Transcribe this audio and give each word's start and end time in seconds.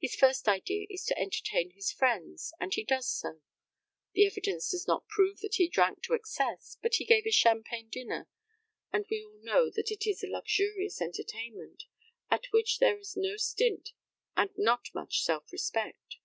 His 0.00 0.14
first 0.16 0.48
idea 0.48 0.86
is 0.88 1.04
to 1.04 1.18
entertain 1.18 1.72
his 1.72 1.92
friends, 1.92 2.54
and 2.58 2.72
he 2.72 2.84
does 2.84 3.06
so. 3.06 3.42
The 4.14 4.26
evidence 4.26 4.70
does 4.70 4.88
not 4.88 5.06
prove 5.08 5.40
that 5.40 5.56
he 5.56 5.68
drank 5.68 6.02
to 6.04 6.14
excess, 6.14 6.78
but 6.80 6.94
he 6.94 7.04
gave 7.04 7.26
a 7.26 7.30
champagne 7.30 7.90
dinner, 7.90 8.28
and 8.94 9.04
we 9.10 9.22
all 9.22 9.38
know 9.42 9.68
that 9.70 9.94
is 10.06 10.24
a 10.24 10.26
luxurious 10.26 11.02
entertainment, 11.02 11.82
at 12.30 12.46
which 12.50 12.78
there 12.78 12.96
is 12.96 13.14
no 13.14 13.36
stint 13.36 13.90
and 14.34 14.48
not 14.56 14.88
much 14.94 15.22
self 15.22 15.52
respect. 15.52 16.16